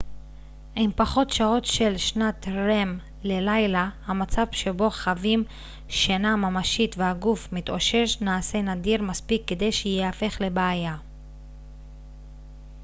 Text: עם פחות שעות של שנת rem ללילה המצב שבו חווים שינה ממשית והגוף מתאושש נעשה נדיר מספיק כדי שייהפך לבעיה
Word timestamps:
עם 0.75 0.91
פחות 0.95 1.29
שעות 1.29 1.65
של 1.65 1.97
שנת 1.97 2.45
rem 2.45 3.01
ללילה 3.23 3.89
המצב 4.05 4.45
שבו 4.51 4.89
חווים 4.89 5.43
שינה 5.87 6.35
ממשית 6.35 6.95
והגוף 6.97 7.47
מתאושש 7.53 8.21
נעשה 8.21 8.61
נדיר 8.61 9.01
מספיק 9.01 9.41
כדי 9.47 9.71
שייהפך 9.71 10.37
לבעיה 10.41 10.97